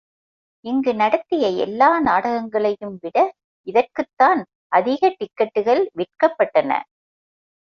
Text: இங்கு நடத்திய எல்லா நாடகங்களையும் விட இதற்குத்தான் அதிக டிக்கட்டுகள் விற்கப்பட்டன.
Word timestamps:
இங்கு 0.65 0.91
நடத்திய 0.93 1.47
எல்லா 1.57 1.99
நாடகங்களையும் 1.99 2.97
விட 3.01 3.17
இதற்குத்தான் 3.67 4.41
அதிக 4.71 5.13
டிக்கட்டுகள் 5.19 5.83
விற்கப்பட்டன. 5.95 6.71